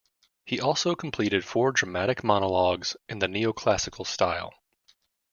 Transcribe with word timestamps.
He 0.45 0.59
also 0.59 0.95
completed 0.95 1.45
four 1.45 1.71
dramatic 1.71 2.23
monologues, 2.23 2.97
in 3.07 3.19
the 3.19 3.27
neoclassical 3.27 4.07
style. 4.07 4.51